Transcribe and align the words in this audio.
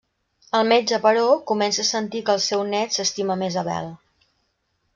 El 0.59 0.63
metge, 0.69 0.97
però, 1.03 1.25
comença 1.51 1.83
a 1.85 1.89
sentir 1.89 2.21
que 2.29 2.35
el 2.37 2.41
seu 2.47 2.63
nét 2.73 2.97
s'estima 2.99 3.39
més 3.43 3.59
Abel. 3.65 3.93